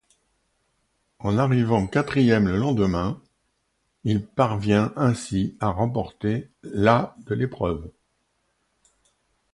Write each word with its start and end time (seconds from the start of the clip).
En 1.19 1.37
arrivant 1.37 1.85
quatrième 1.85 2.47
le 2.47 2.57
lendemain, 2.57 3.21
il 4.03 4.25
parvient 4.25 4.91
ainsi 4.95 5.55
à 5.59 5.67
remporter 5.69 6.49
la 6.63 7.15
de 7.27 7.35
l'épreuve. 7.35 7.87